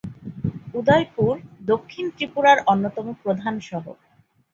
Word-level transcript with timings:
উদয়পুর 0.73 1.33
দক্ষিণ 1.63 2.05
ত্রিপুরার 2.15 2.57
অন্যতম 2.67 3.07
প্রধান 3.21 3.55
শহর। 3.61 3.95